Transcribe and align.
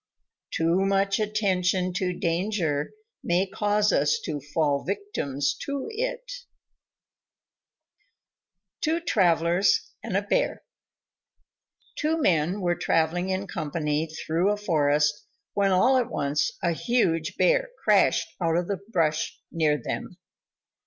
Too 0.49 0.81
much 0.83 1.19
attention 1.19 1.93
to 1.93 2.11
danger 2.17 2.89
may 3.23 3.45
cause 3.45 3.93
us 3.93 4.19
to 4.25 4.41
fall 4.41 4.83
victims 4.83 5.55
to 5.67 5.89
it. 5.91 6.31
TWO 8.81 8.99
TRAVELERS 8.99 9.91
AND 10.01 10.17
A 10.17 10.23
BEAR 10.23 10.63
Two 11.99 12.19
Men 12.19 12.61
were 12.61 12.73
traveling 12.73 13.29
in 13.29 13.45
company 13.45 14.07
through 14.07 14.49
a 14.49 14.57
forest, 14.57 15.23
when, 15.53 15.71
all 15.71 15.97
at 15.97 16.09
once, 16.09 16.51
a 16.63 16.71
huge 16.71 17.37
Bear 17.37 17.69
crashed 17.83 18.27
out 18.41 18.57
of 18.57 18.67
the 18.67 18.79
brush 18.91 19.39
near 19.51 19.77
them. 19.77 20.17